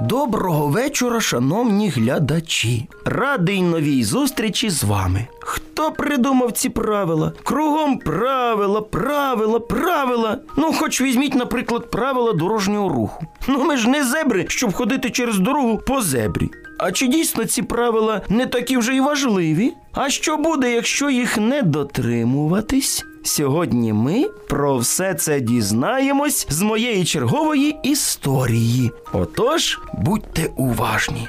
Доброго 0.00 0.66
вечора, 0.66 1.20
шановні 1.20 1.88
глядачі. 1.88 2.88
Радий 3.04 3.62
новій 3.62 4.04
зустрічі 4.04 4.70
з 4.70 4.84
вами. 4.84 5.26
Хто 5.40 5.92
придумав 5.92 6.52
ці 6.52 6.68
правила? 6.68 7.32
Кругом 7.44 7.98
правила, 7.98 8.80
правила, 8.80 9.60
правила. 9.60 10.38
Ну, 10.56 10.72
хоч 10.72 11.00
візьміть, 11.00 11.34
наприклад, 11.34 11.90
правила 11.90 12.32
дорожнього 12.32 12.88
руху. 12.88 13.26
Ну, 13.48 13.64
ми 13.64 13.76
ж 13.76 13.88
не 13.88 14.04
зебри, 14.04 14.44
щоб 14.48 14.72
ходити 14.72 15.10
через 15.10 15.38
дорогу 15.38 15.78
по 15.78 16.02
зебрі. 16.02 16.50
А 16.78 16.92
чи 16.92 17.06
дійсно 17.06 17.44
ці 17.44 17.62
правила 17.62 18.20
не 18.28 18.46
такі 18.46 18.76
вже 18.76 18.94
й 18.94 19.00
важливі? 19.00 19.72
А 19.92 20.10
що 20.10 20.36
буде, 20.36 20.72
якщо 20.72 21.10
їх 21.10 21.38
не 21.38 21.62
дотримуватись? 21.62 23.04
Сьогодні 23.26 23.92
ми 23.92 24.28
про 24.48 24.78
все 24.78 25.14
це 25.14 25.40
дізнаємось 25.40 26.46
з 26.50 26.62
моєї 26.62 27.04
чергової 27.04 27.76
історії. 27.82 28.90
Отож, 29.12 29.80
будьте 29.98 30.50
уважні. 30.56 31.28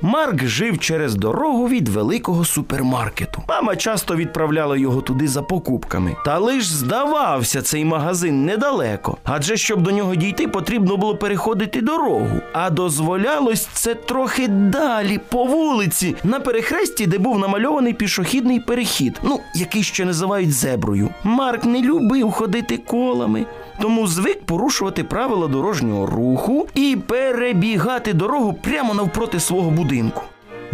Марк 0.00 0.44
жив 0.44 0.78
через 0.78 1.14
дорогу 1.14 1.68
від 1.68 1.88
великого 1.88 2.44
супермаркету. 2.44 3.31
Мама 3.48 3.76
часто 3.76 4.16
відправляла 4.16 4.76
його 4.76 5.00
туди 5.00 5.28
за 5.28 5.42
покупками. 5.42 6.16
Та 6.24 6.38
лиш 6.38 6.66
здавався 6.66 7.62
цей 7.62 7.84
магазин 7.84 8.44
недалеко, 8.44 9.18
адже 9.24 9.56
щоб 9.56 9.82
до 9.82 9.90
нього 9.90 10.14
дійти, 10.14 10.48
потрібно 10.48 10.96
було 10.96 11.16
переходити 11.16 11.80
дорогу. 11.80 12.40
А 12.52 12.70
дозволялось 12.70 13.68
це 13.72 13.94
трохи 13.94 14.48
далі 14.48 15.20
по 15.28 15.44
вулиці, 15.44 16.16
на 16.24 16.40
перехресті, 16.40 17.06
де 17.06 17.18
був 17.18 17.38
намальований 17.38 17.94
пішохідний 17.94 18.60
перехід, 18.60 19.20
ну 19.22 19.40
який 19.54 19.82
ще 19.82 20.04
називають 20.04 20.52
зеброю. 20.52 21.08
Марк 21.24 21.64
не 21.64 21.82
любив 21.82 22.30
ходити 22.30 22.76
колами. 22.76 23.46
Тому 23.80 24.06
звик 24.06 24.46
порушувати 24.46 25.04
правила 25.04 25.48
дорожнього 25.48 26.06
руху 26.06 26.66
і 26.74 26.98
перебігати 27.06 28.12
дорогу 28.12 28.52
прямо 28.52 28.94
навпроти 28.94 29.40
свого 29.40 29.70
будинку. 29.70 30.22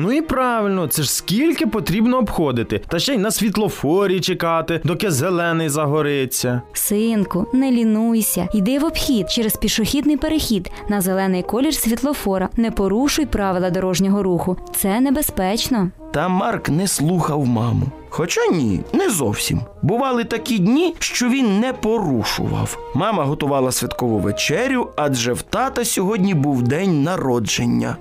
Ну 0.00 0.12
і 0.12 0.20
правильно, 0.20 0.86
це 0.86 1.02
ж 1.02 1.12
скільки 1.12 1.66
потрібно 1.66 2.18
обходити, 2.18 2.80
та 2.88 2.98
ще 2.98 3.14
й 3.14 3.18
на 3.18 3.30
світлофорі 3.30 4.20
чекати, 4.20 4.80
доки 4.84 5.10
зелений 5.10 5.68
загориться. 5.68 6.62
Синку, 6.72 7.46
не 7.52 7.70
лінуйся, 7.72 8.48
йди 8.55 8.78
в 8.78 8.84
обхід 8.84 9.30
через 9.30 9.56
пішохідний 9.56 10.16
перехід 10.16 10.70
на 10.88 11.00
зелений 11.00 11.42
колір 11.42 11.74
світлофора. 11.74 12.48
Не 12.56 12.70
порушуй 12.70 13.27
правила 13.27 13.70
дорожнього 13.70 14.22
руху. 14.22 14.56
Це 14.77 15.00
небезпечно. 15.00 15.90
Та 16.12 16.28
Марк 16.28 16.68
не 16.68 16.88
слухав 16.88 17.46
маму. 17.46 17.86
Хоча 18.10 18.46
ні, 18.46 18.80
не 18.92 19.10
зовсім. 19.10 19.60
Бували 19.83 20.24
такі 20.24 20.58
дні, 20.58 20.94
що 20.98 21.28
він 21.28 21.60
не 21.60 21.72
порушував. 21.72 22.78
Мама 22.94 23.24
готувала 23.24 23.72
святкову 23.72 24.18
вечерю, 24.18 24.88
адже 24.96 25.33
в 25.33 25.42
тата 25.42 25.84
сьогодні 25.84 26.34
був 26.34 26.62
день 26.62 27.02
народження. 27.02 27.96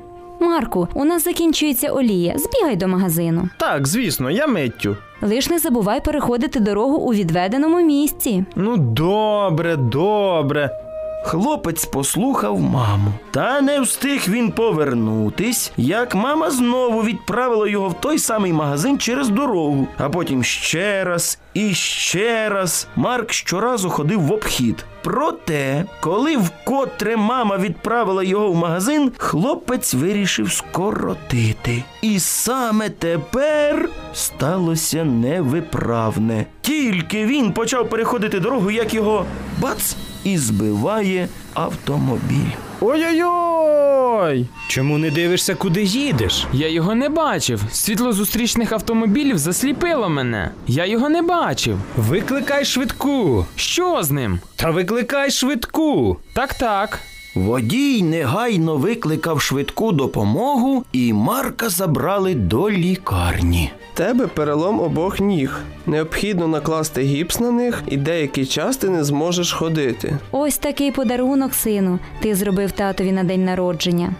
Марку, 0.47 0.87
у 0.93 1.05
нас 1.05 1.23
закінчується 1.23 1.91
олія. 1.91 2.33
Збігай 2.37 2.75
до 2.75 2.87
магазину. 2.87 3.49
Так, 3.57 3.87
звісно, 3.87 4.31
я 4.31 4.47
миттю. 4.47 4.97
Лиш 5.21 5.49
не 5.49 5.59
забувай 5.59 6.03
переходити 6.03 6.59
дорогу 6.59 6.97
у 6.97 7.13
відведеному 7.13 7.81
місці. 7.81 8.45
Ну, 8.55 8.77
добре, 8.77 9.75
добре. 9.75 10.86
Хлопець 11.27 11.85
послухав 11.85 12.59
маму. 12.59 13.11
Та 13.31 13.61
не 13.61 13.81
встиг 13.81 14.23
він 14.27 14.51
повернутись, 14.51 15.71
як 15.77 16.15
мама 16.15 16.51
знову 16.51 17.03
відправила 17.03 17.67
його 17.67 17.89
в 17.89 17.93
той 17.93 18.19
самий 18.19 18.53
магазин 18.53 18.97
через 18.97 19.29
дорогу, 19.29 19.87
а 19.97 20.09
потім 20.09 20.43
ще 20.43 21.03
раз 21.03 21.39
і 21.53 21.73
ще 21.73 22.49
раз. 22.49 22.87
Марк 22.95 23.31
щоразу 23.33 23.89
ходив 23.89 24.21
в 24.21 24.31
обхід. 24.31 24.85
Проте, 25.03 25.85
коли 26.01 26.37
вкотре 26.37 27.17
мама 27.17 27.57
відправила 27.57 28.23
його 28.23 28.51
в 28.51 28.55
магазин, 28.55 29.11
хлопець 29.17 29.93
вирішив 29.93 30.51
скоротити. 30.51 31.83
І 32.01 32.19
саме 32.19 32.89
тепер 32.89 33.89
сталося 34.13 35.03
невиправне. 35.05 36.45
Тільки 36.61 37.25
він 37.25 37.51
почав 37.51 37.89
переходити 37.89 38.39
дорогу, 38.39 38.71
як 38.71 38.93
його 38.93 39.25
бац 39.61 39.95
і 40.33 40.37
збиває 40.37 41.27
автомобіль. 41.53 42.51
Ой-ой-ой! 42.81 44.45
Чому 44.67 44.97
не 44.97 45.11
дивишся, 45.11 45.55
куди 45.55 45.83
їдеш? 45.83 46.47
Я 46.53 46.69
його 46.69 46.95
не 46.95 47.09
бачив. 47.09 47.61
Світло 47.71 48.13
зустрічних 48.13 48.71
автомобілів 48.71 49.37
засліпило 49.37 50.09
мене. 50.09 50.51
Я 50.67 50.85
його 50.85 51.09
не 51.09 51.21
бачив. 51.21 51.77
Викликай 51.97 52.65
швидку. 52.65 53.45
Що 53.55 54.03
з 54.03 54.11
ним? 54.11 54.39
Та 54.55 54.69
викликай 54.71 55.31
швидку. 55.31 56.17
Так, 56.33 56.53
так. 56.53 56.99
Водій 57.37 58.03
негайно 58.03 58.77
викликав 58.77 59.41
швидку 59.41 59.91
допомогу, 59.91 60.83
і 60.91 61.13
Марка 61.13 61.69
забрали 61.69 62.35
до 62.35 62.69
лікарні. 62.69 63.71
Тебе 63.93 64.27
перелом 64.27 64.79
обох 64.79 65.19
ніг. 65.19 65.59
Необхідно 65.85 66.47
накласти 66.47 67.01
гіпс 67.01 67.39
на 67.39 67.51
них, 67.51 67.83
і 67.87 67.97
деякий 67.97 68.45
час 68.45 68.77
ти 68.77 68.89
не 68.89 69.03
зможеш 69.03 69.53
ходити. 69.53 70.17
Ось 70.31 70.57
такий 70.57 70.91
подарунок, 70.91 71.53
сину. 71.53 71.99
Ти 72.19 72.35
зробив 72.35 72.71
татові 72.71 73.11
на 73.11 73.23
день 73.23 73.45
народження. 73.45 74.13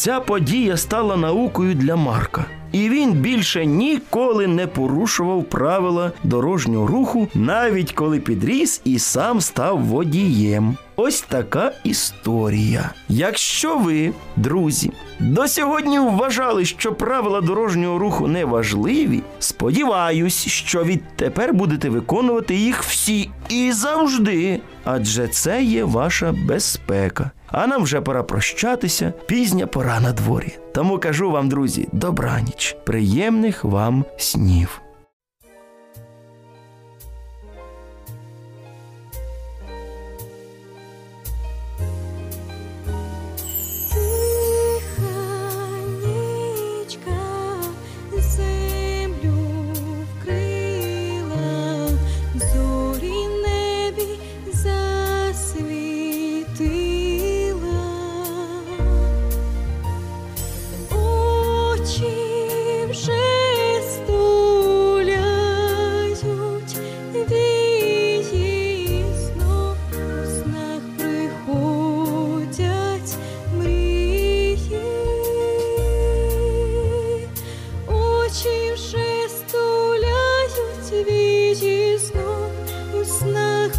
Ця 0.00 0.20
подія 0.20 0.76
стала 0.76 1.16
наукою 1.16 1.74
для 1.74 1.96
Марка. 1.96 2.44
І 2.72 2.88
він 2.88 3.12
більше 3.12 3.66
ніколи 3.66 4.46
не 4.46 4.66
порушував 4.66 5.44
правила 5.44 6.12
дорожнього 6.24 6.86
руху, 6.86 7.28
навіть 7.34 7.92
коли 7.92 8.20
підріс 8.20 8.80
і 8.84 8.98
сам 8.98 9.40
став 9.40 9.78
водієм. 9.78 10.76
Ось 10.96 11.20
така 11.20 11.72
історія. 11.84 12.90
Якщо 13.08 13.78
ви, 13.78 14.12
друзі, 14.36 14.92
до 15.18 15.48
сьогодні 15.48 15.98
вважали, 15.98 16.64
що 16.64 16.92
правила 16.92 17.40
дорожнього 17.40 17.98
руху 17.98 18.28
не 18.28 18.44
важливі, 18.44 19.22
сподіваюсь, 19.38 20.46
що 20.46 20.84
відтепер 20.84 21.54
будете 21.54 21.88
виконувати 21.88 22.54
їх 22.54 22.82
всі 22.82 23.30
і 23.48 23.72
завжди, 23.72 24.60
адже 24.84 25.28
це 25.28 25.62
є 25.62 25.84
ваша 25.84 26.34
безпека. 26.46 27.30
А 27.52 27.66
нам 27.66 27.82
вже 27.82 28.00
пора 28.00 28.22
прощатися, 28.22 29.12
пізня 29.26 29.66
пора 29.66 30.00
на 30.00 30.12
дворі. 30.12 30.58
Тому 30.74 30.98
кажу 30.98 31.30
вам, 31.30 31.48
друзі, 31.48 31.88
добраніч, 31.92 32.76
приємних 32.84 33.64
вам 33.64 34.04
снів. 34.16 34.80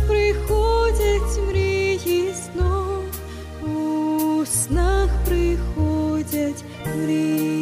Приходять 0.08 1.48
мрії 1.48 2.34
снов, 2.34 3.04
у 3.62 4.46
снах 4.46 5.10
приходять 5.26 6.64
мрії. 6.96 7.61